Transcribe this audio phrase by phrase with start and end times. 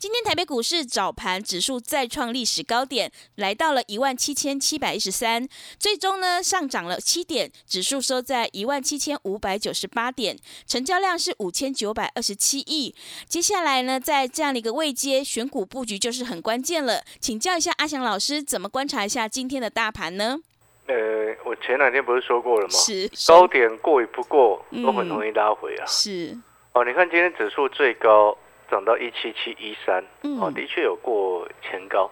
[0.00, 5.46] 今天台北股市早盘指数再创历史高点，来到了一万七千七百一十三，
[5.78, 12.94] 最终呢上涨了七点，指数收在一万七千五百九十八点，成交量是五千九百二十七亿。
[13.28, 20.38] 接下来呢，在这样的一个位阶选股布局就是很关键了，请教一下阿翔老师，怎么观察一下今天的大盘呢？
[20.86, 20.96] 呃，
[21.44, 22.72] 我前两天不是说过了吗？
[22.72, 25.84] 是高点过与不过都很容易拉回啊。
[25.86, 26.34] 是
[26.72, 28.34] 哦，你看今天指数最高。
[28.70, 30.04] 涨到一七七一三，
[30.40, 32.10] 哦，的确有过前高，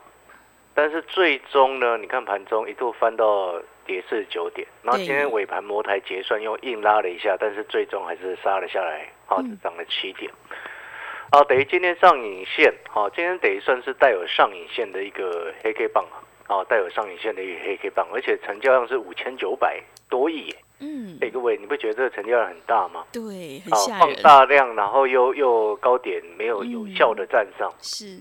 [0.74, 3.54] 但是最终呢，你看盘中一度翻到
[3.86, 10.30] 跌四十九点，然后今天尾盘摩台结算又硬拉了一下，但是最终还是杀了下来，好，只涨了七点，
[11.32, 20.54] 哦，等于今天上影线，好，今天等于算是带有上影线的一个黑 K 棒啊，哦，带有上影线的一个黑 K 棒，而且成交量是五千九百多亿。
[20.80, 23.04] 嗯，哎，各位，你不觉得这个成交量很大吗？
[23.12, 24.14] 对，很吓人。
[24.14, 28.20] 放大量，然后又又高点没有有效的站上，是。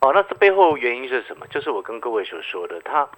[0.00, 1.46] 哦，那这背后原因是什么？
[1.46, 3.08] 就是我跟各位所说的，它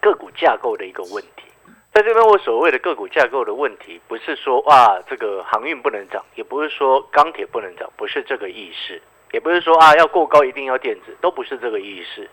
[0.00, 1.44] 个股架构的一个问题。
[1.92, 12.28] 在这边，我所谓的个股架构的问题，不是说哇，这个航运不能涨，也不是说钢铁不能涨，不是这个意思，也不是说啊要过高一定要电子，都不是这个意思，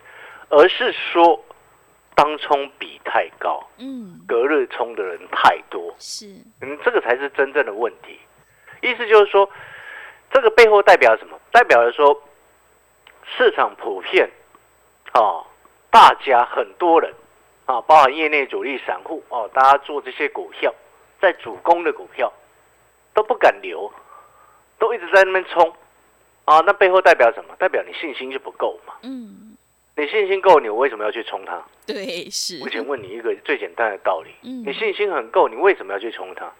[0.49, 1.39] 而是说。
[2.17, 6.25] 当冲比太高，嗯，隔日冲的人太多，是，
[6.61, 8.19] 嗯，这个才是真正的问题。
[8.81, 9.47] 意思就是说，
[10.31, 11.39] 这个背后代表什么？
[11.51, 12.19] 代表着说，
[13.37, 14.27] 市场普遍，
[15.11, 15.45] 啊，
[15.91, 17.13] 大家很多人，
[17.67, 20.73] 啊，包含业内主力散户，哦，大家做这些股票，
[21.21, 22.33] 在主攻的股票
[23.13, 23.93] 都不敢留，
[24.79, 25.71] 都一直在那边冲，
[26.45, 27.55] 啊，那背后代表什么？
[27.59, 29.46] 代表你信心就不够嘛，嗯。
[29.97, 31.59] 你信心够，你为什么要去冲它？
[31.87, 32.59] 对，是。
[32.61, 36.53] 我请问你一个最简单的道理：，你信心很够，你为什么要去冲它？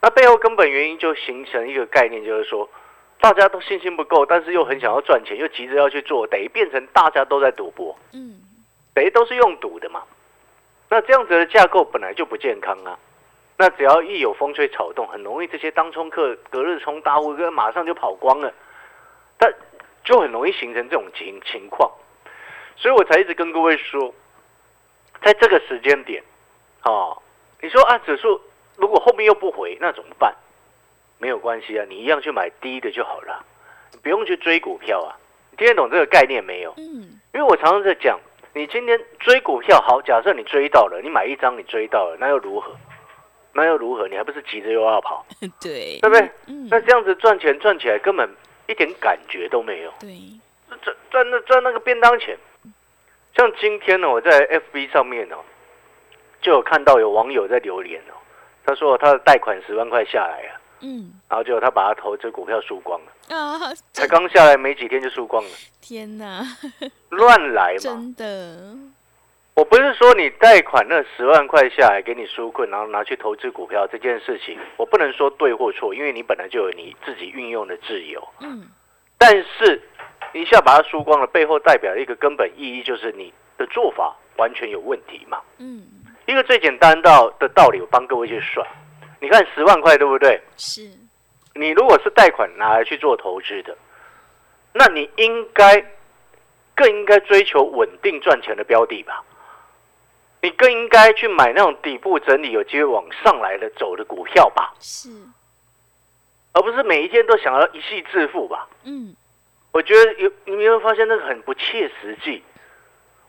[0.00, 2.70] 那背后根本原因就形成一个概念，就是说，
[3.18, 7.98] 大家都信心不够，但是又很想要赚钱，又急着要去做，等于变成大家都在赌博。
[8.12, 8.40] 嗯，
[8.94, 10.04] 等于都是用赌的嘛。
[10.88, 12.96] 那这样子的架构本来就不健康啊。
[13.58, 18.54] 那只要一有风吹草动，很容易这些当冲客隔日冲大户哥马上就跑光了，
[19.36, 19.52] 但
[20.04, 21.90] 就很容易形成这种情情况。
[22.76, 24.14] 所以我才一直跟各位说，
[25.22, 26.22] 在这个时间点，
[26.84, 27.20] 哦，
[27.60, 28.40] 你说啊，指数
[28.76, 30.34] 如果后面又不回，那怎么办？
[31.18, 33.44] 没有关系啊，你一样去买低的就好了，
[33.92, 35.14] 你不用去追股票啊。
[35.50, 36.74] 你听得懂这个概念没有？
[36.78, 37.20] 嗯。
[37.32, 38.18] 因为我常常在讲，
[38.54, 42.76] 你今天追股票好，假设你追到了，你买一张你追到了，那又如何？
[43.52, 44.08] 那又如何？
[44.08, 45.24] 你还不是急着又要跑？
[45.60, 46.30] 对，对不对？
[46.48, 46.66] 嗯。
[46.70, 48.28] 那这样子赚钱赚起来根本
[48.66, 49.92] 一点感觉都没有。
[50.00, 50.08] 对。
[50.82, 52.36] 赚赚那赚那个便当钱。
[53.34, 55.36] 像今天呢，我在 FB 上面哦，
[56.40, 58.14] 就有看到有网友在留言哦，
[58.64, 63.58] 他说他的贷款十万块下来啊，嗯，然后结果他把他投资股票输光了啊，
[63.92, 65.50] 才刚下来没几天就输光了，
[65.80, 66.42] 天哪，
[67.08, 68.76] 乱来嘛，真的，
[69.54, 78.68] 我不是说你贷款那十万块下来给你纾困，然后拿去投资股票这件事情，我不能说对或错，因为你本来就有你自己运用的自由，嗯，
[79.16, 79.80] 但是。
[80.32, 85.40] 一下把它输光了，背后代表一个根本意义，就是你的做法完全有问题嘛。
[85.58, 85.82] 嗯，
[86.26, 88.66] 一个最简单到的道理，我帮各位去算。
[89.20, 90.40] 你看十万块对不对？
[90.56, 90.90] 是。
[91.54, 93.76] 你如果是贷款拿来去做投资的，
[94.72, 95.84] 那你应该
[96.74, 99.22] 更应该追求稳定赚钱的标的吧？
[100.40, 104.72] 你更应该去买那种底部整理有机会往上来的走的股票吧？
[104.80, 105.10] 是。
[106.52, 108.66] 而不是每一天都想要一夕致富吧？
[108.84, 109.14] 嗯。
[109.72, 112.42] 我觉得有，你没有发现那个很不切实际。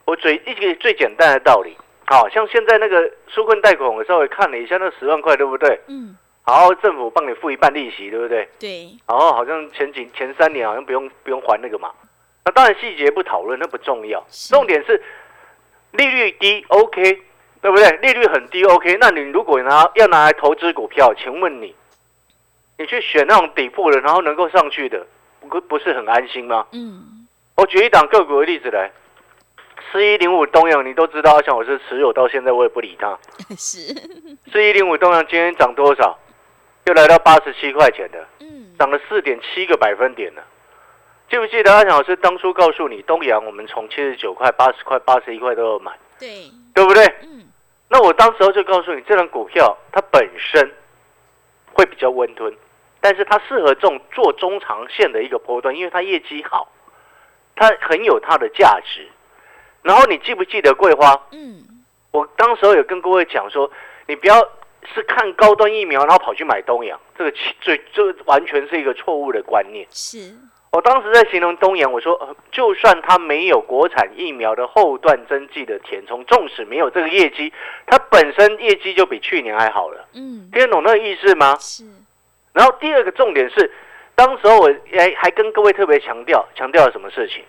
[0.05, 1.75] 我最一个最简单的道理，
[2.05, 5.79] 好像现在那个纾困贷款，我稍微看了一下，那十万块对不对？
[5.87, 6.17] 嗯。
[6.45, 8.49] 好，政府帮你付一半利息，对不对？
[8.59, 8.89] 对。
[9.07, 11.89] 然后好像前几前三年好像不用不用还那个嘛。
[12.43, 14.21] 那当然细节不讨论，那不重要。
[14.49, 15.01] 重点是
[15.91, 17.01] 利率低，OK，
[17.61, 17.89] 对不对？
[18.01, 18.97] 利率很低，OK。
[18.99, 21.73] 那你如果拿要拿来投资股票，请问你，
[22.77, 25.07] 你去选那种底部的，然后能够上去的。
[25.49, 26.65] 不不是很安心吗？
[26.71, 28.91] 嗯，我举一档个股的例子来，
[29.91, 33.17] 四一零五东阳，你都知道，像我是持有到现在，我也不理它。
[33.57, 33.93] 是。
[34.51, 36.17] 四一零五东阳今天涨多少？
[36.85, 40.43] 又来到八十七块钱的，嗯，涨了四点七个百分点了。
[41.29, 47.05] 记不记得阿强老师当初告诉你，东阳我们从七十九块、八十块、八十一块都有买，对，对不对？
[47.23, 47.47] 嗯。
[47.89, 50.71] 那我当时候就告诉你，这张股票它本身
[51.71, 52.53] 会比较温吞，
[53.03, 56.71] 但是它适合这种做中长线的一个波段，因为它业绩好，
[57.55, 59.05] 它很有它的价值。
[59.81, 61.27] 然后你记不记得桂花？
[61.31, 61.63] 嗯。
[62.11, 63.69] 我当时候有跟各位讲说，
[64.07, 64.49] 你不要。
[64.93, 69.87] 是看高端疫苗，然后跑去买东阳，这个最这完全是一个错误的观念。
[69.89, 70.35] 是
[70.73, 77.53] 我当时在形容东阳，我说，就算它没有国产疫苗的后段增剂的填充，纵使没有这个业绩，
[77.85, 80.05] 它本身业绩就比去年还好了。
[80.15, 81.55] 嗯，听得懂那个意思吗？
[81.57, 81.85] 是。
[82.53, 83.71] 然后第二个重点是，
[84.15, 87.43] 当时候我还还跟各位特别强调，强调了什么事情？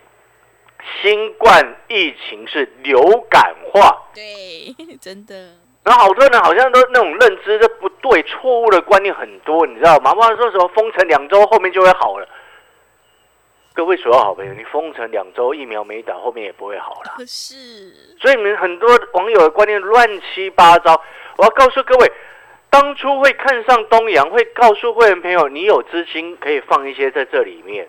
[1.01, 4.03] 新冠疫情是流感化。
[4.15, 5.35] 对， 真的。
[5.83, 10.15] 然后好多人好像都那种认知都不对，错误的观念很多，你知道吗？
[10.15, 12.27] 妈说什么封城两周后面就会好了。
[13.75, 17.15] 各位所有好朋友，你封城两周疫苗没打，后面也不会好了。
[17.17, 17.55] 可是。
[18.21, 20.99] 所以你们很多网友的观念乱七八糟。
[21.37, 22.13] 我要告诉各位，
[22.75, 27.87] 当初会看上东阳，会告诉会员朋友，你有资金可以放一些在这里面。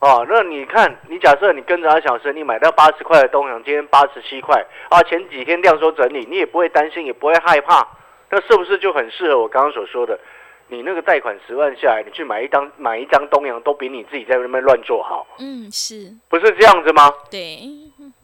[0.00, 7.86] 哦，那你看，你假设你跟着阿小生，你买到八十块的东阳，今天八十七块啊，前几天量缩整理，你也不会担心，也不会害怕，
[8.30, 10.18] 那是不是就很适合我刚刚所说的？
[10.66, 15.28] 你那个贷款十万下来，你去买一张买一张东阳，都比你自己在那边乱做好。
[15.38, 17.08] 嗯，是，不是这样子吗？
[17.30, 17.60] 对。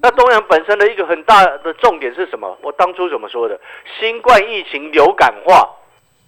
[0.03, 2.59] 那东阳本身的一个很大的重点是什么？
[2.63, 3.61] 我当初怎么说的？
[4.01, 5.71] 新冠疫情流感化。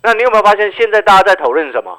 [0.06, 1.98] 那你有没有发现，现在大家在讨论什么？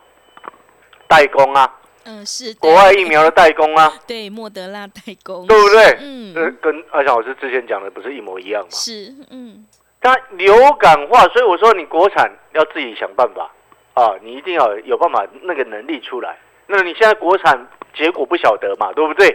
[1.10, 1.70] 代工啊。
[2.06, 5.98] 嗯，是国外疫苗的代工啊，对，莫德纳代工，对不对？
[6.00, 8.70] 嗯，跟阿翔老师之前讲的不是一模一样吗？
[8.72, 9.68] 是，嗯，
[10.00, 13.52] 它流感化，所以我说你国产要自己想办法
[13.94, 16.38] 啊，你一定要有办法那个能力出来。
[16.66, 19.28] 那你现在国产结果不晓得嘛，对不对？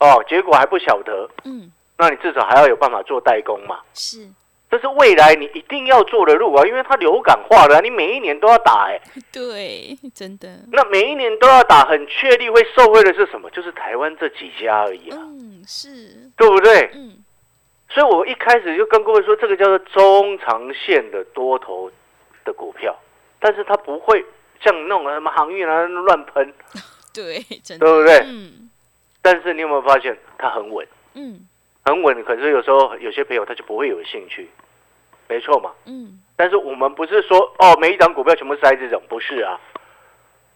[0.00, 3.80] 哦，结果还不晓得，嗯，那你至少还要有办法做代工嘛？
[3.94, 4.28] 是。
[4.70, 9.00] 这是未来你一定要做的路啊，因为它流感化了，你每一年都要打哎。
[9.32, 10.60] 对，真的。
[10.70, 13.48] 那每一年都要打，很确定会受惠的是什么？
[13.50, 15.16] 就是台湾这几家而已啊。
[15.20, 16.30] 嗯，是。
[16.36, 16.90] 对不对？
[16.94, 17.24] 嗯。
[17.88, 21.90] 所以我一开始就跟各位说，这个叫做中长线的多头
[22.44, 22.94] 的股票，
[23.40, 24.22] 但是它不会
[24.60, 26.52] 像那种什么航运啊乱喷。
[27.14, 27.86] 对，真的。
[27.86, 28.18] 对不对？
[28.26, 28.68] 嗯。
[29.22, 30.86] 但是你有没有发现它很稳？
[31.14, 31.48] 嗯。
[31.88, 34.48] 很稳，可是有时候有些朋友他就不会有兴趣，
[35.26, 35.72] 没错嘛。
[35.86, 36.20] 嗯。
[36.36, 39.58] 但是我们不是说哦，每一张股票全部塞这种，不是啊。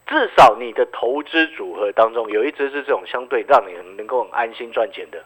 [0.05, 5.23] 至少你的投资组合当中有一只是这种相对让你很能够很安心赚钱的，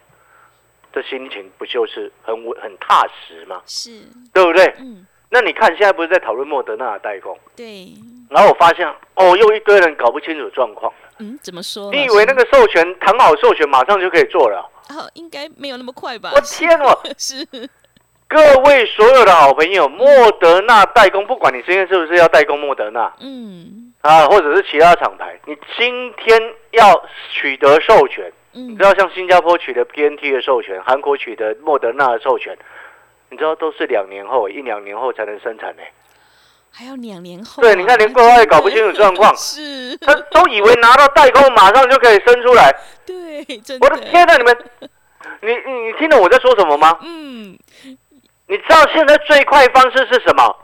[0.93, 3.61] 这心情不就是很稳很踏实吗？
[3.65, 4.01] 是，
[4.33, 4.65] 对不对？
[4.79, 5.05] 嗯。
[5.29, 7.37] 那你看现在不是在讨论莫德纳的代工？
[7.55, 7.91] 对。
[8.29, 11.91] 然后我发现哦，又一堆人搞不清楚状况嗯，怎么说？
[11.91, 14.59] 你以为那个授权谈好授权，马上就可以做了？
[14.89, 16.31] 哦，应该没有那么快吧？
[16.33, 16.97] 我天哦！
[17.17, 17.45] 是
[18.29, 26.37] 各位所有的好朋友，莫德纳代工，不管你今天是不是要代工莫德纳，嗯，啊，或者是其他厂牌，你今天
[26.71, 32.57] 要取得授权，嗯，你知道像新加坡取得 PNT 的授权，韩国取得莫德纳的授权，
[33.29, 35.81] 你知道都是两年后，一两年后才能生产呢。
[36.71, 37.61] 还要两年后？
[37.61, 42.71] 对，你看连国外也搞不清楚状况，是，他都以为拿到代工马上就可以生出来。
[43.05, 43.45] 对，
[43.81, 44.57] 我的天呐，你们，
[45.41, 46.97] 你你你听懂我在说什么吗？
[47.01, 47.57] 嗯，
[48.47, 50.55] 你知道现在最快方式是什么？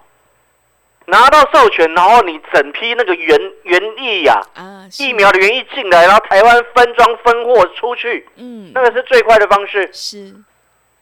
[1.05, 9.89] 拿到授权，然后你整批那个原原液呀，啊，疫苗的原液进来，然后台湾分装分货出去，嗯，那个是最快的方式。
[9.91, 10.33] 是，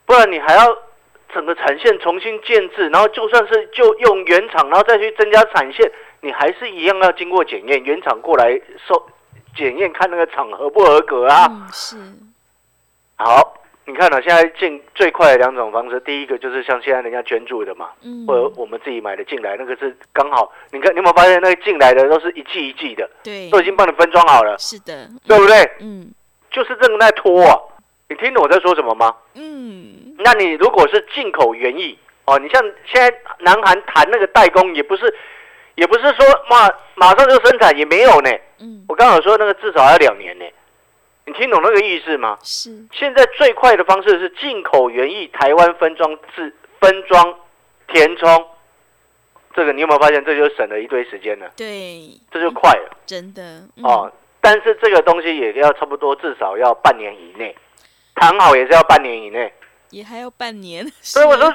[0.05, 0.75] 不然你还要。
[1.33, 8.51] 整个产线重新建制，然后就算是就用原厂，然后再去增加产线，你还是一样要经过检验，原厂过来
[8.87, 9.07] 收
[9.55, 11.67] 检验，看那个厂合不合格啊。
[11.71, 11.97] 是。
[13.17, 13.53] 好，
[13.85, 14.21] 你看呢？
[14.21, 20.51] 现在进最快的两种方式，第一个就是像现在人家捐助的嘛，嗯，或者我们自己买的进来，那个是刚好。
[20.71, 23.09] 你看，你有没有发现那个进来的都是一季一季的？
[23.23, 24.57] 对，都已经帮你分装好了。
[24.57, 25.55] 是的，对不对？
[25.81, 26.11] 嗯，
[26.49, 27.55] 就是这个在拖啊。
[28.09, 29.15] 你听懂我在说什么吗？
[29.35, 35.13] 嗯，那你如果是进口原液哦，你像现在南韩谈那个代工，也不是，
[35.75, 38.29] 也不是说马马上就生产，也没有呢。
[38.59, 40.45] 嗯，我刚好说那个至少要两年呢。
[41.25, 42.37] 你听懂那个意思吗？
[42.43, 42.71] 是。
[42.91, 47.35] 现在最快的方式是进口原液，台湾分装制分装
[47.87, 48.47] 填充，
[49.55, 50.23] 这个你有没有发现？
[50.25, 51.45] 这就省了一堆时间呢。
[51.55, 52.97] 对，这就快了。
[53.05, 57.55] 真的哦，但是这个东西也要差不多至少要半年以内。
[58.15, 59.51] 谈好也是要半年以内，
[59.91, 60.85] 也还要半年。
[60.99, 61.49] 所以我说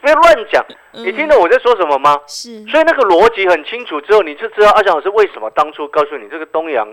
[0.00, 2.18] 不要乱讲，你听懂我在说什么吗？
[2.26, 2.64] 是。
[2.66, 6.88] 所以那个逻辑很清楚之后，你就知道阿翔老师为什么当初告诉你这个东阳，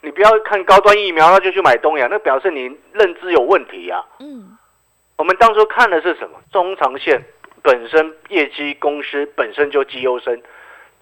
[0.00, 2.62] 你不要看高端疫苗，那就去买东阳，那表示你
[2.92, 4.04] 认知有问题呀。
[4.18, 4.58] 嗯。
[5.16, 6.40] 我们当初看的是什么？
[6.50, 7.24] 中长线
[7.62, 10.42] 本身业绩公司本身就绩优生，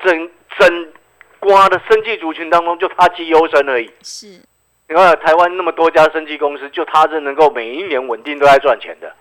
[0.00, 0.92] 整整
[1.38, 3.90] 瓜的生技族群当中就它绩优生而已。
[4.02, 4.42] 是，
[4.90, 9.14] 你看台湾那么多家生技公司，就它是能够每一年稳定都在赚钱的。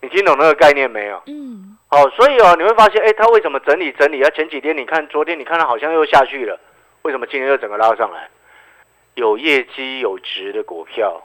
[0.00, 1.20] 你听懂那个概念没有？
[1.26, 1.76] 嗯。
[1.88, 4.22] 好，所以哦，你会发现，哎，它为什么整理整理？
[4.22, 6.56] 啊，前几天你看，昨天你看它好像又下去了，
[7.02, 8.28] 为什么今天又整个拉上来？
[9.14, 11.20] 有业绩有值的股票。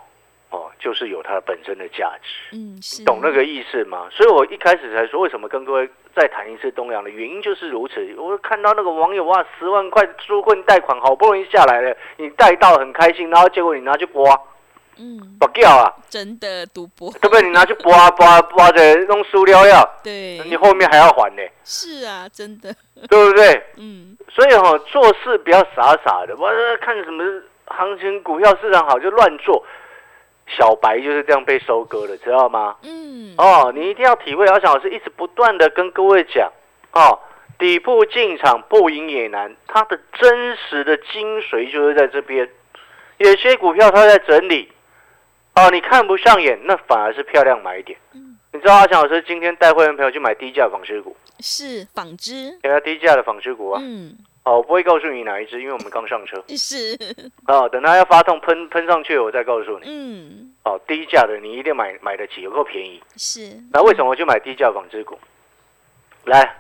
[0.50, 4.08] 哦，就是有它本身的价值，嗯，懂那个意思吗？
[4.12, 8.16] 所以我一开始才说，为什么跟各位再谈一次东阳的原因就是如此。
[8.18, 14.40] 我看到那个网友啊，十万块纾困贷款好不容易下来了，你贷到很开心，然后结果你拿去刮，
[14.98, 17.42] 嗯，不掉啊，真的赌博，对不对？
[17.42, 21.42] 你拿去刮刮刮的弄塑料药，对，你后面还要还呢。
[21.66, 22.74] 是啊，真的，
[23.10, 23.64] 对不对？
[23.76, 26.50] 嗯，所以哈，做事不要傻傻的，我
[26.80, 27.22] 看什么
[27.66, 29.62] 行情股票市场好就乱做。
[30.48, 32.76] 小白就是这样被收割的，知道吗？
[32.84, 33.36] 嗯。
[33.38, 34.48] 哦，你一定要体会。
[34.48, 36.52] 阿翔老师一直不断的跟各位讲，
[36.94, 37.20] 哦，
[37.60, 39.56] 底部进场不赢也难。
[39.68, 42.50] 它的真实的精髓就是在这边。
[43.18, 44.72] 有些股票它在整理，
[45.56, 47.98] 哦，你看不上眼，那反而是漂亮买点。
[48.14, 48.38] 嗯。
[48.54, 51.16] 你知道阿强老师今天带会员朋友去买低价纺织股？
[51.40, 52.58] 是纺织。
[52.64, 53.82] 给他低价的纺织股啊。
[53.84, 54.18] 嗯。
[54.48, 56.42] 哦，我不会告诉你哪一只，因为我们刚上车。
[56.48, 56.98] 是。
[57.48, 59.86] 哦，等它要发动喷喷上去，我再告诉你。
[59.86, 60.54] 嗯。
[60.64, 63.04] 哦，低价的你一定买买得起，有够便宜。
[63.18, 63.62] 是。
[63.74, 65.20] 那为什么我去买低价纺织股？
[66.24, 66.56] 来，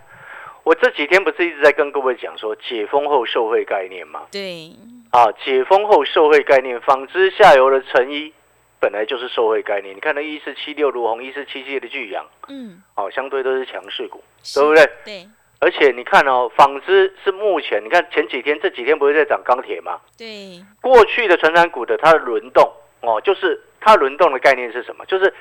[0.63, 4.23] 我这几天不是一直在跟各位讲说解封后受惠概念吗？
[4.29, 4.69] 对。
[5.11, 8.33] 啊，解封后受惠概念，纺织下游的成衣
[8.81, 9.95] 本来就是受惠概念。
[9.95, 14.21] 你看那一四七六如虹，一四七七的巨阳，嗯，哦，相对都是强势股，
[14.53, 14.89] 对不对？
[15.05, 15.29] 对。
[15.59, 19.99] 而且你看哦，纺织是目前你看前几天这几天不是在涨钢铁吗？
[20.17, 22.71] 对，过去的传产股的它的轮动
[23.01, 25.05] 哦，就是它轮动的概念是什么？
[25.05, 25.33] 就是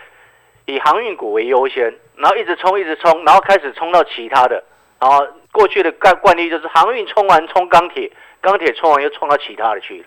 [0.65, 4.65] 以航运股为优先，然后一直冲一直冲，然后开始冲到其他的，
[4.99, 10.07] 然后过去的惯惯例就是航运冲完冲钢铁，钢铁冲完又冲到其他的去了。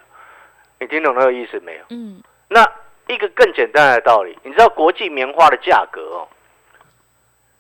[0.79, 1.81] 你听懂那个意思没有？
[1.89, 2.21] 嗯。
[2.47, 2.65] 那
[3.07, 6.27] 一个更简单的道理，你知道国际棉花的价格哦，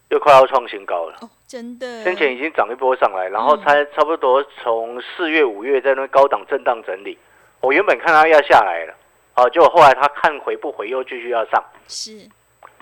[0.09, 1.19] 又快要创新高了。
[1.47, 7.17] 真的，先前已经涨一波上来，然后差差不多从四月、五月在那高档震荡整理。
[7.61, 8.93] 我原本看它要下来了，
[9.35, 11.63] 哦，就后来它看回不回，又继续要上。
[11.87, 12.29] 是，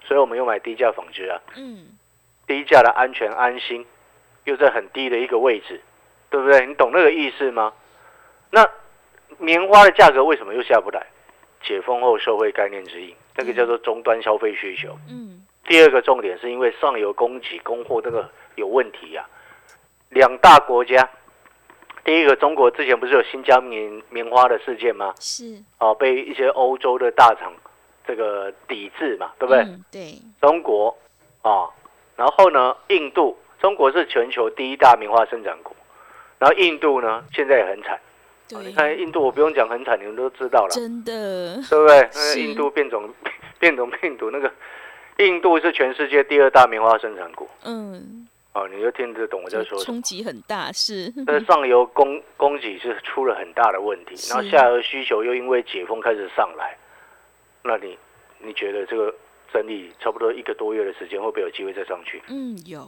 [0.03, 1.41] 所以我们又买低价纺织啊。
[1.55, 1.87] 嗯，
[2.45, 3.85] 低价的安全安心，
[4.43, 5.81] 又在很低的一个位置，
[6.29, 6.65] 对不对？
[6.65, 7.73] 你懂那个意思吗？
[8.51, 8.69] 那
[9.39, 11.05] 棉花的价格为什么又下不来？
[11.63, 14.95] 解封后社会概念之一，那个叫做终端消费需求。
[15.09, 15.26] 嗯。
[15.67, 18.27] 第二个重点是因为上游供给供货这个。
[18.57, 19.23] 有问题呀！
[20.09, 21.07] 两大国家，
[22.03, 25.13] 第一个中国之前不是有新疆棉棉花的事件吗？
[25.19, 27.53] 是哦，被一些欧洲的大厂
[28.07, 29.63] 这个抵制嘛，对不对？
[29.91, 30.15] 对。
[30.41, 30.97] 中国
[31.43, 31.69] 啊，
[32.15, 35.71] 然后呢，印度，中国是全球第一大棉花生产国，
[36.39, 37.99] 然后印度呢，现在也很惨。
[38.49, 40.69] 你看印度，我不用讲很惨，你们都知道了。
[40.71, 41.57] 真的。
[41.69, 42.09] 对不对？
[42.15, 43.07] 那印度变种
[43.59, 44.51] 变种病毒，那个
[45.17, 47.47] 印度是全世界第二大棉花生产国。
[47.63, 48.27] 嗯。
[48.53, 56.75] 哦，你就听得懂我在说冲击很大是，但上游供供给是出了很大的问题，然后下游需求又因为解封开始上来，
[57.61, 57.95] 那你
[58.39, 59.13] 你觉得这个
[59.53, 62.19] 整理差不多一个多月的时间，会不会有机会再上去？
[62.29, 62.83] 嗯，有。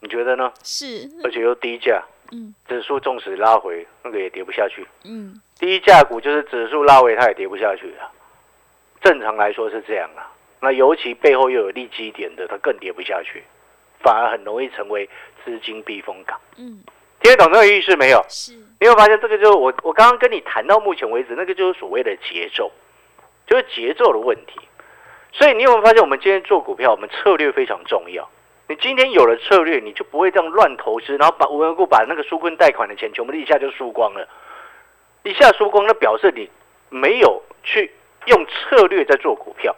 [0.00, 0.50] 你觉得呢？
[0.64, 4.86] 是，而且又低价，嗯，指数纵使拉回，那个也跌不下去。
[5.04, 8.08] 嗯，低价股就是指数拉回，它也跌不下去啊。
[9.02, 10.24] 正常来说是这样啊，
[10.62, 13.42] 那尤其背后又有利基点的，它更跌不下去。
[14.00, 15.08] 反而很容易成为
[15.44, 16.40] 资金避风港。
[16.56, 16.82] 嗯，
[17.20, 18.24] 听得懂这个意思没有？
[18.28, 18.52] 是。
[18.80, 22.70] 你会发现这个就是我我刚刚跟你谈到目前为止，那个就是所谓的节奏，
[23.46, 24.60] 就是节奏的问题。
[25.32, 28.28] 所以你有没有发现，我们今天做股票，我们策略非常重要。
[28.68, 34.28] 你今天有了策略，你就不会这样乱投资，然后把无缘无故把那个纾困贷款的钱全部一下就输光了。
[35.22, 36.50] 一下输光，那表示你
[36.88, 37.92] 没有去
[38.26, 39.74] 用策略在做股票。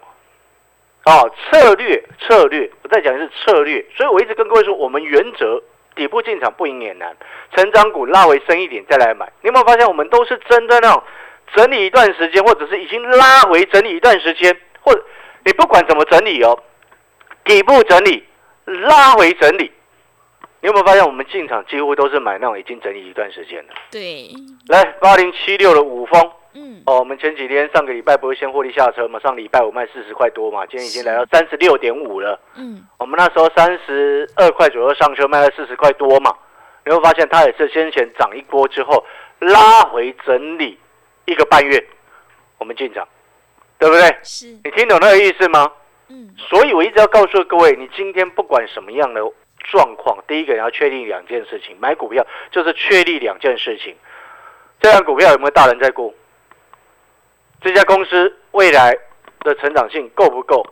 [1.05, 3.85] 哦，策略策略，我再讲一次策略。
[3.95, 5.61] 所以我一直跟各位说，我们原则
[5.95, 7.15] 底部进场不赢也难，
[7.55, 9.31] 成长股拉回深一点再来买。
[9.41, 11.03] 你有没有发现，我们都是真的那种
[11.53, 15.05] 整理一段时间，或者是已经拉回整理一段时间，或者
[15.45, 16.57] 你不管怎么整理哦，
[17.43, 18.25] 底部整理、
[18.65, 19.71] 拉回整理，
[20.61, 23.73] 你有没有发现，我们进场几乎都是买那种已经整理一段时间的？
[23.91, 24.29] 对。
[24.69, 26.31] 来，八零七六的五峰，嗯，
[26.85, 29.19] 哦，我们前几天上个礼拜不是先获利下车嘛？
[29.19, 32.39] 上礼拜我卖四十块多嘛，今天已经来到三十六点五了。
[32.55, 36.31] 嗯，我们那时候三十二块左右上车，卖了四十块多嘛。
[36.85, 39.03] 你会发现它也是先前涨一波之后
[39.39, 40.77] 拉回整理
[41.25, 41.83] 一个半月，
[42.59, 43.07] 我们进场，
[43.79, 44.15] 对不对？
[44.21, 44.45] 是。
[44.63, 45.71] 你听懂那个意思吗？
[46.09, 46.35] 嗯。
[46.37, 49.21] 所以我一直要告诉各位，你今天不管什么样的
[49.71, 53.95] 状况，第一个你要确定两件事情，买股票就是确立两件事情。
[54.79, 56.13] 这样股票有没有大人在估？
[57.75, 58.97] 这家公司未来
[59.41, 60.65] 的成长性够不够？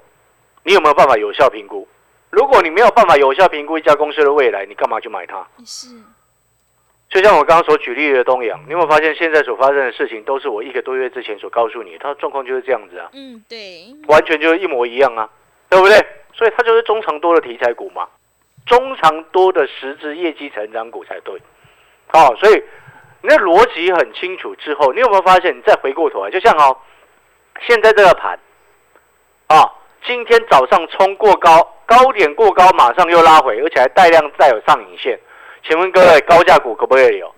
[0.64, 1.86] 你有没有办法有效评估？
[2.30, 5.46] 如果你没有办法有效评估一家公司的未来，你干嘛去买它？
[5.66, 5.90] 是。
[7.10, 13.10] 就像我刚刚所举例的东阳，你有没有发现现在所发生的事情都是我一个多月之前所告诉你，它的状况就是这样子啊？
[13.12, 13.94] 嗯，对。
[14.08, 15.30] 完全就是一模一样啊，
[15.68, 15.98] 对不对？
[16.34, 18.08] 所以它就是中长多的题材股嘛，
[18.66, 21.38] 中长多的实质业绩成长股才对。
[22.08, 22.64] 好，所以。
[23.26, 25.58] 你的逻辑很清楚之后，你有没有发现？
[25.58, 26.78] 你再回过头来，就像哦，
[27.62, 28.38] 现在这个盘，
[29.48, 29.72] 啊，
[30.06, 35.20] 今天早上冲过高，高点过高，马上又拉回，而且还带量再有上影线。
[35.68, 37.34] 请问各位，高价股可不可以留？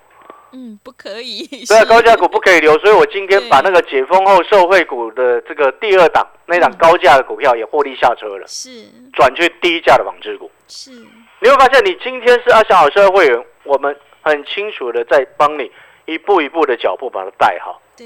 [0.51, 1.45] 嗯，不可以。
[1.67, 10.49] 对， 高价股不可以留，所以我今天把那个解封后受惠股的这个第二档那档高价的股票也获利下车了，是转去低价的纺织股。
[10.67, 10.91] 是，
[11.39, 13.95] 你会发现，你今天是阿翔老师的会员，我们。
[14.27, 15.71] 很清楚的在帮你
[16.07, 18.05] 一步一步的脚步把它带好，对，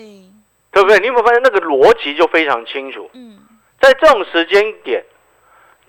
[0.72, 1.00] 对不对？
[1.00, 3.10] 你有没有发现那个逻辑就非常清楚？
[3.14, 3.40] 嗯，
[3.82, 5.04] 在这种时间点，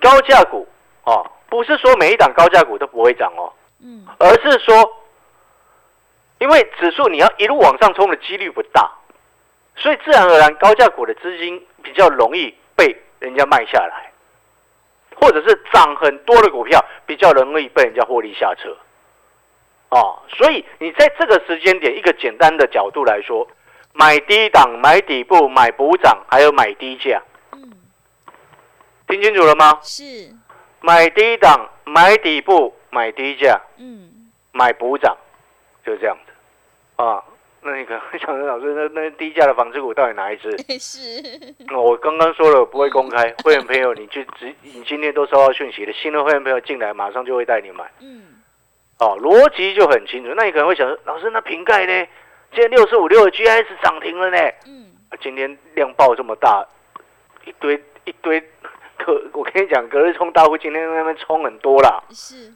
[0.00, 0.66] 高价股
[1.04, 4.74] 哦，不是说每一档高价股都不会涨哦，嗯，而是说，
[6.38, 8.90] 因为指数你要一路往上冲的几率不大，
[9.76, 14.10] 所以自然而然高价股的资金比较容易被人家卖下来，
[15.20, 18.74] 或者是涨很多的股票比较容易被人家获利下车。
[19.90, 23.46] 哦，所以你在这个时间点，一个简单的角度来说，
[23.92, 27.70] 买低档、买底部、买补涨，还有买低价，嗯，
[29.08, 29.78] 听清楚了吗？
[29.82, 30.34] 是，
[30.80, 35.16] 买低档、买底部、买低价，嗯，买补涨，
[35.84, 36.32] 就这样子，
[37.02, 37.22] 啊，
[37.62, 40.50] 那你可能 想说，老师，那那低价的纺织股到底哪一只？
[40.78, 48.22] 是，我刚刚说了不会公开，会员朋友，你就直， 你今天都收到讯息了，新的会员朋友进来，马上就会带你买，嗯。
[49.00, 50.30] 哦，逻辑就很清楚。
[50.36, 52.06] 那你可能会想说，老师，那瓶盖呢？
[52.52, 54.36] 今天六四五六的 GIS 涨停了呢。
[54.66, 56.66] 嗯，今天量爆这么大，
[57.44, 58.40] 一堆一堆，
[58.98, 62.02] 可我跟你讲，隔日冲大户今天那边冲很多啦。
[62.10, 62.52] 是。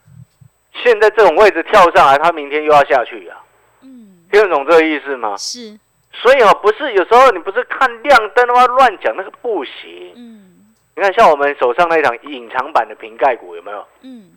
[0.72, 3.40] 现在这种位置跳上来，他明天又要下去啊。
[3.82, 4.24] 嗯。
[4.30, 5.36] 听得懂这个意思吗？
[5.36, 5.78] 是。
[6.12, 10.12] 所以哦，不是有时候你不是看亮灯的话乱讲，那个不行。
[10.16, 10.74] 嗯。
[10.96, 13.86] 你看，像我们手上那一场隐藏版的瓶盖股有没有？
[14.02, 14.32] 嗯。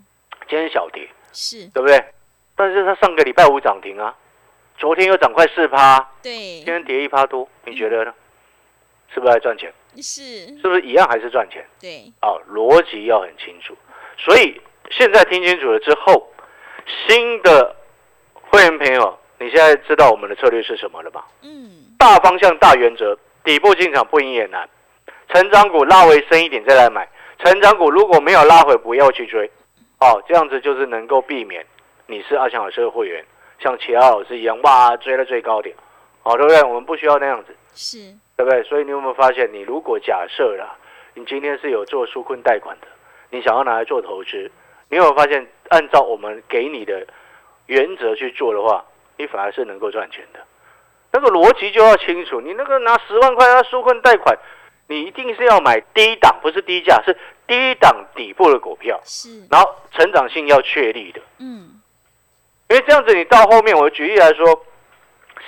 [0.48, 1.08] 今天小跌。
[1.34, 2.04] 是对不对？
[2.56, 4.16] 但是它上个礼拜五涨停啊，
[4.78, 8.14] 昨天又涨快四趴，对，今天跌一趴多，你觉得呢？
[9.12, 9.74] 是不是在赚钱？
[9.96, 10.22] 是，
[10.62, 11.66] 是不是一样还是赚钱？
[11.82, 13.76] 对，哦，逻辑要很清楚。
[14.18, 14.62] 所以
[14.92, 16.32] 现在听清楚了之后，
[17.08, 17.76] 新的
[18.34, 21.26] 会员朋友，你现在知道我们的策略是什么了吧？
[21.42, 24.70] 嗯，大方向、大原则，底部进场不赢也难，
[25.34, 27.10] 成长股拉回深一点再来买，
[27.44, 29.50] 成长股如果没有拉回，不要去追。
[30.00, 31.66] 哦，这样子就是能够避免
[32.06, 33.26] 你是阿强老师的会员，
[33.60, 35.76] 像其他老师一样哇追了最高点，
[36.22, 36.62] 好对不对？
[36.64, 37.98] 我们不需要那样子，是，
[38.36, 38.64] 对不对？
[38.64, 40.76] 所以你有没有发现，你如果假设啦，
[41.14, 42.88] 你今天是有做纾困贷款的，
[43.30, 44.52] 你想要拿来做投资，
[44.90, 47.06] 你有没有发现，按照我们给你的
[47.66, 48.86] 原则去做的话，
[49.18, 50.40] 你反而是能够赚钱的。
[51.12, 54.38] 那个逻辑就要清楚，你那个拿十万块要纾困贷款。
[54.90, 57.14] 你一定是要买低档，不是低价，是
[57.46, 61.77] 低档底部的股票，是，然后成长性要确立的，嗯，
[62.70, 64.66] 因为这样子，你到后面，我举例来说，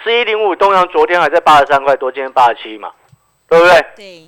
[0.03, 2.91] 四一零五东阳昨天还在八十三块多，今天八十七嘛，
[3.49, 3.73] 对不对？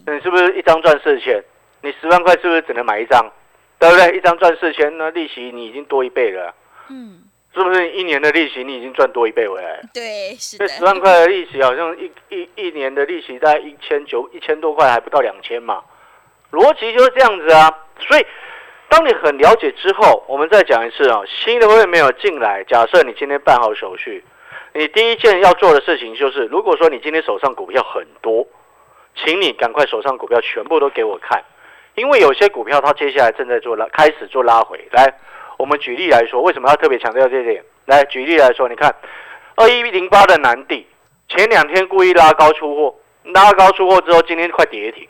[0.05, 1.43] 对，你是不是一张赚四千？
[1.81, 3.31] 你十万块是不是只能买一张？
[3.79, 4.17] 对不对？
[4.17, 6.53] 一张赚四千，那利息你已经多一倍了，
[6.89, 7.23] 嗯。
[7.53, 9.81] 是不是一年的利息你已经赚多一倍回来？
[9.93, 10.63] 对，是的。
[10.65, 15.81] 那十万块的利息好像一一一年的利息大概一千九一千多块，还不到两千嘛？
[16.53, 17.69] 逻辑就是这样子啊。
[18.07, 18.25] 所以，
[18.91, 22.61] 当你很了解之后，我们再讲一次啊，新的会员没有进来。
[22.65, 24.21] 假设你今天办好手续，
[24.73, 28.45] 你第一件要做的事情就是，如果说你今天手上股票很多，
[29.15, 31.41] 请你赶快手上股票全部都给我看，
[31.95, 35.13] 因为有些股票它接下来正在做拉，开始做拉回来。
[35.57, 37.63] 我们举例来说，为什么要特别强调这点？
[37.85, 38.93] 来举例来说，你看，
[39.55, 40.85] 二一零八的南地，
[41.29, 45.07] 前两天故意拉高出货，拉高出货之后，今天快跌停。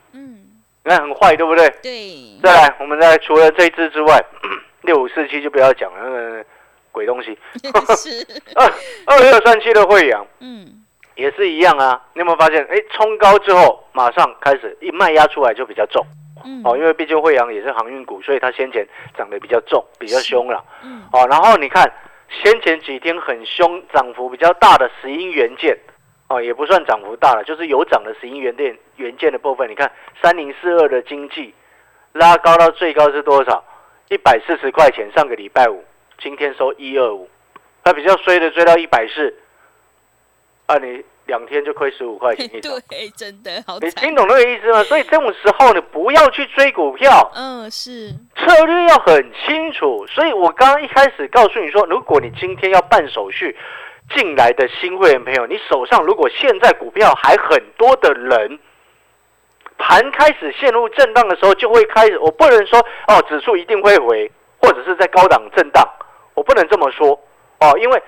[0.84, 1.70] 嗯，你看很坏，对不对？
[1.82, 2.39] 对。
[2.41, 4.24] 再来，我们再除了这只之外，
[4.82, 6.46] 六五四七就不要讲了，那个
[6.91, 7.38] 鬼东西。
[7.98, 8.26] 是。
[8.56, 8.65] 二
[9.06, 10.84] 二六三七的惠阳，嗯，
[11.15, 12.02] 也是一样啊。
[12.13, 12.65] 你有没有发现？
[12.65, 16.04] 哎，冲高之后马上开始一卖压出来就比较重。
[16.44, 16.62] 嗯。
[16.65, 20.63] 哦，因为毕竟惠阳也是航运股，所以它先前涨得比较重，比较凶了。
[20.84, 21.04] 嗯。
[21.13, 21.91] 哦，然后你看
[22.30, 25.78] 先前几天很凶，涨幅比较大的石英元件，
[26.32, 29.70] 哦，也不算涨幅大了，就是有涨的石英元件元件的部分。
[29.70, 29.91] 你看
[30.22, 31.54] 三零四二的经济
[32.13, 33.62] 拉高到最高是多少？
[34.08, 35.12] 一百四十块钱。
[35.13, 35.84] 上个礼拜五，
[36.17, 37.30] 今天收一二五。
[37.84, 39.36] 它比较衰的追到一百四，
[40.67, 42.72] 啊，你两天就亏十五块钱一 对，
[43.17, 43.78] 真的好。
[43.80, 44.82] 你听懂那个意思吗？
[44.84, 47.30] 所以这种时候你不要去追股票。
[47.36, 48.10] 嗯，是。
[48.38, 50.06] 策略要很清楚。
[50.08, 53.58] 所以我刚刚一开始告诉你说，如果你今天要办手续
[54.16, 58.60] 进来的新会员朋友，你手上如果现在股票还很多的人，
[59.78, 62.18] 盘开始陷入震荡的时候，就会开始。
[62.20, 65.88] 我不能说哦，指数一定会回，或者是在高档震荡，
[66.34, 67.20] 我不能这么说。
[67.60, 68.04] 哦，因为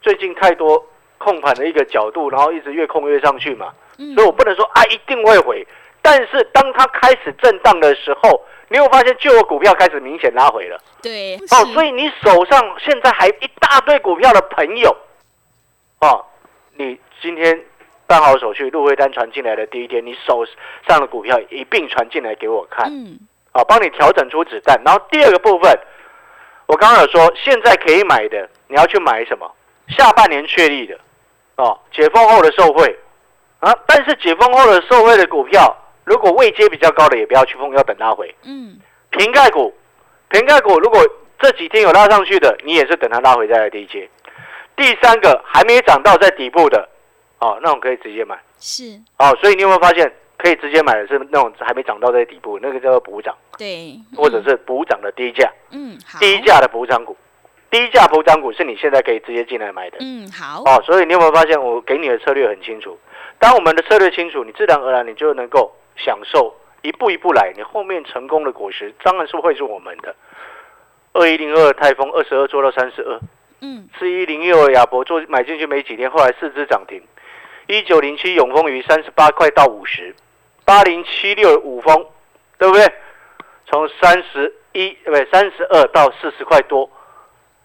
[0.00, 0.84] 最近太多
[1.18, 3.72] 控盘的一个角度，然后一直越控越上去嘛，
[4.14, 5.66] 所以我不能说啊一定会回。
[6.02, 10.78] 但是当它开始震荡的时候，你会发现旧的股票开始明显拉回了。
[11.02, 14.96] 对，哦，所以你手上现在还一大堆股票的朋友，
[16.06, 16.24] 哦，
[16.74, 17.60] 你今天
[18.06, 20.44] 办好手续，入会单传进来的第一天，你手
[20.86, 23.18] 上的股票一并传进来给我看，嗯，
[23.52, 24.80] 啊，帮你调整出子弹。
[24.84, 25.78] 然后第二个部分。
[26.68, 29.48] 我刚刚有说，现在可以买的，你要去买什么？
[29.86, 30.98] 下半年确立的，
[31.54, 32.98] 哦，解封后的受惠
[33.60, 33.72] 啊！
[33.86, 38.34] 但是解封后的受惠的股票，如果位阶比较高的，也不要去碰，要等它回。
[38.42, 39.72] 嗯，瓶盖股，
[40.28, 41.00] 瓶盖股如果
[41.38, 44.10] 这几天有拉上去的，你也是等它拉回再来低阶。
[44.76, 46.88] 第三个还没涨到在底部的，
[47.38, 48.38] 哦，那种可以直接买。
[48.60, 49.00] 是。
[49.18, 50.12] 哦，所以你有没有发现？
[50.38, 57.16] 可以直接买的是那种还没涨到在底部，那个叫做补涨，对，或者是补涨的低价，嗯，好，低价的补涨股，
[57.70, 62.98] 低价补涨股是你现在可以直接进来买的，嗯，好，哦，所以你有没有发现我给你的策略很清楚？
[63.38, 70.14] 当我们的策略清楚，你自然而然你就能够享受一步一步来，你后面成功的果实当然是会是我们的。
[71.14, 73.18] 二一零二泰丰二十二做到三十二，
[73.66, 77.02] 嗯，四一零六亚博做买进去没几天，后来四只涨停，
[77.66, 80.14] 一九零七永丰鱼三十八块到五十。
[80.64, 82.06] 八零七六五峰，
[82.58, 82.84] 对不对？
[83.66, 86.90] 从三十一不对三十二到四十块多，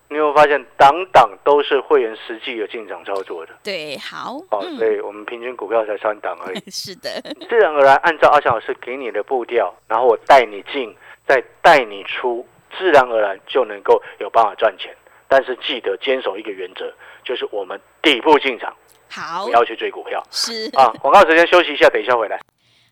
[0.08, 3.54] 你有发现档档都是会员实际有进场操作的。
[3.64, 4.36] 对，好。
[4.52, 6.60] 哦，所以我们平均股票才三档而已。
[6.70, 7.10] 是的。
[7.50, 10.96] 自然而然按照阿翔老师给你的步调，然后我带你进，
[11.28, 14.96] 再带你出，自然而然就能够有办法赚钱。
[15.32, 18.76] 但是记得坚守一个原则，就是我们底部进场，
[19.10, 20.22] 好，不要去追股票。
[20.30, 22.38] 是啊，广告时间休息一下，等一下回来。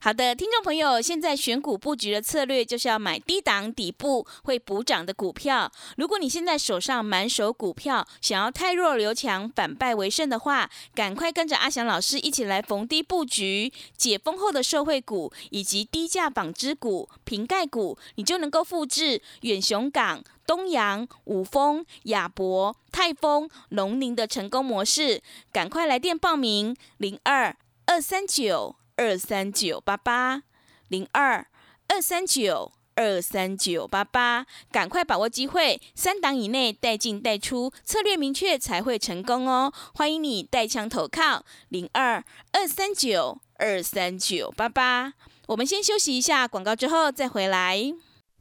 [0.02, 5.70] 好的，听众朋友，现在选股布局的策略就是要买低档底部会补涨的股票。
[5.98, 25.22] 如果你现在手上满手股票，想要太弱留强，反败为胜的话，赶快跟着阿翔老师一起来逢低布局解封后的社会股以及低价纺织股、瓶盖股，你就能够复制远雄港、东阳、五丰、亚博、泰丰、龙宁的成功模式。
[25.52, 27.54] 赶快来电报名：零二
[27.86, 28.78] 二三九。
[29.00, 30.44] 二三九八八
[30.90, 31.48] 零二
[31.88, 39.72] 二三九二三九八八，赶快把握机会，三档以内带进带出，策略明确才会成功哦！
[39.94, 45.14] 欢迎你带枪投靠零二二三九二三九八八。
[45.48, 47.94] 我们先休息一下广告，之后再回来。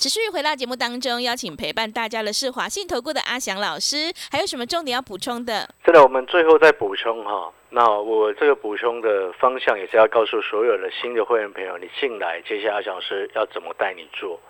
[0.00, 5.68] 持续回到节目当中，邀请陪伴大家的是华信投顾的阿翔老师，还有什么重点要补充的？
[5.84, 7.52] 是的，我们最后再补充哈。
[7.68, 14.40] 那我这个补充的方向也是要告诉所有的新的会员朋友，你进来，接下来阿翔老师要怎么带你做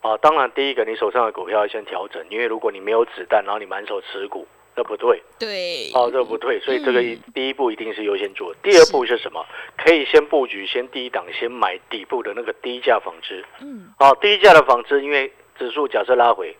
[0.00, 0.16] 啊？
[0.18, 4.46] 当然，第一个，你手上的股票要先调整，因为如果你没有子弹，然后你满手持股。
[4.76, 7.00] 这不对，对，哦，这不对，所以这个
[7.32, 8.52] 第一步一定是优先做。
[8.62, 9.44] 第二步是什么？
[9.78, 13.44] 可以先布局，先第一档，先买底部的那个低价纺织。
[13.60, 16.56] 嗯，好，低价的纺织，因为指数假设拉回，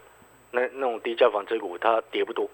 [0.52, 2.48] 那那种低价纺织股它跌不多，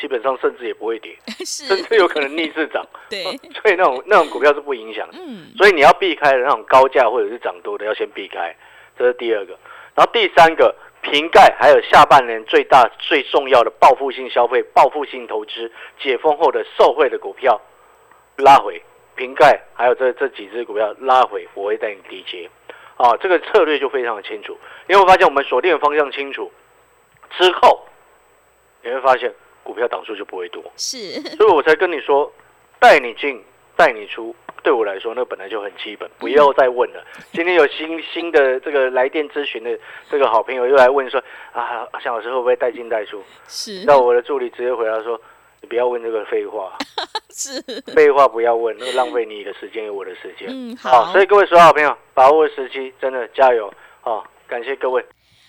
[0.00, 2.84] 基本上甚至也不会跌， 甚至有可能逆势涨。
[3.08, 3.22] 对，
[3.62, 5.18] 所以那种那种股票是不影响的。
[5.20, 8.56] 嗯，所以你要避开的那种高价或者是涨多的，要先避开，
[8.98, 9.56] 这是第二个。
[9.94, 10.74] 然后第三个。
[11.04, 17.60] 瓶盖还有下半年最大最重要的报复性消费、报复性投资、解封后的受惠的股票，
[18.38, 18.82] 拉回，
[19.14, 22.48] 瓶盖还有这这几只股票拉回，我会带你低接。
[22.96, 24.56] 啊，这个策略就非常的清楚。
[24.86, 26.50] 你会发现我们锁定的方向清楚
[27.36, 27.86] 之后，
[28.82, 30.62] 你会发现股票档数就不会多。
[30.76, 32.32] 是，所以我才跟你说，
[32.78, 33.44] 带你进，
[33.76, 34.34] 带你出。
[34.62, 37.04] 对我来说，那本来就很基本，不要再问了。
[37.32, 43.22] 今天有新新的这个来电咨询的这个好朋友又来问说啊，向老师会不会带进带出？
[43.46, 43.84] 是。
[43.84, 45.20] 那我的助理直接回答说，
[45.60, 46.72] 你不要问这个废话。
[47.28, 47.60] 是。
[47.94, 50.48] 废话不要问，那个浪费你的时间有我的时间。
[50.48, 51.12] 嗯，好。
[51.12, 54.24] 所以各位所有好朋友，把握时机，真的加油啊！
[54.46, 55.04] 感谢各位。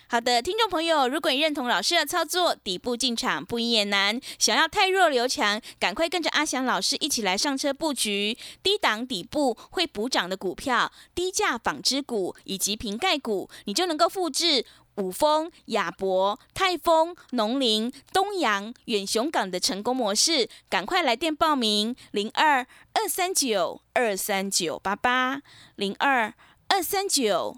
[0.08, 14.64] 好的，听众朋友，如果你认同老师的操作，底部进场不赢也难，想要太弱留强，赶快跟着阿翔老师一起来上车布局低档底部会补涨的股票、低价纺织股以及瓶盖股，你就能够复制
[14.98, 22.60] 五丰、亚博、泰丰、农林、东阳、远雄港的成功模式，赶快来电报名：零二
[22.94, 25.42] 二三九二三九八八
[25.76, 26.32] 零二
[26.68, 27.58] 二三九。